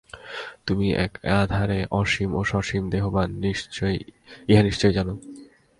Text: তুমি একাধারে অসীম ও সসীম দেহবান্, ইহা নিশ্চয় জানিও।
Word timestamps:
তুমি 0.65 0.87
একাধারে 0.97 1.79
অসীম 1.91 2.29
ও 2.35 2.41
সসীম 2.43 2.83
দেহবান্, 2.89 3.31
ইহা 4.49 4.61
নিশ্চয় 4.63 4.91
জানিও। 4.91 5.17